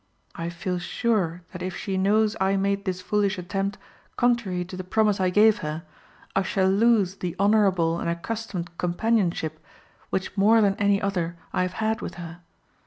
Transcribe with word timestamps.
I 0.33 0.49
feel 0.49 0.79
sure 0.79 1.43
that 1.53 1.61
if 1.61 1.77
she 1.77 1.95
knows 1.95 2.35
I 2.41 2.57
made 2.57 2.85
this 2.85 3.01
foolish 3.01 3.37
attempt 3.37 3.77
contrary 4.17 4.65
to 4.65 4.75
the 4.75 4.83
promise 4.83 5.19
I 5.19 5.29
gave 5.29 5.59
her, 5.59 5.83
I 6.35 6.41
shall 6.41 6.69
lose 6.71 7.17
the 7.17 7.35
honourable 7.39 7.99
and 7.99 8.09
accustomed 8.09 8.75
companionship 8.79 9.59
which 10.09 10.35
more 10.35 10.59
than 10.59 10.73
any 10.77 10.99
other 10.99 11.37
I 11.53 11.61
have 11.61 11.73
had 11.73 12.01
with 12.01 12.15
her. 12.15 12.39